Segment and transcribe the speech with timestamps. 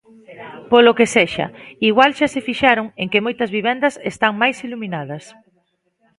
[0.71, 1.47] Polo que sexa,
[1.89, 5.23] igual xa se fixaron en que moitas vivendas están máis iluminadas.